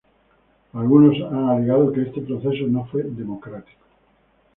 [0.73, 3.83] Algunos han alegado que este proceso no fue democrático.